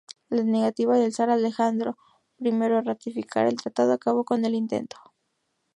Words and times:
La 0.29 0.41
negativa 0.41 0.97
del 0.97 1.13
zar 1.13 1.29
Alejandro 1.29 1.95
I 2.39 2.49
a 2.49 2.81
ratificar 2.81 3.45
el 3.45 3.57
tratado 3.61 3.93
acabó 3.93 4.25
con 4.25 4.43
el 4.45 4.55
intento. 4.55 4.97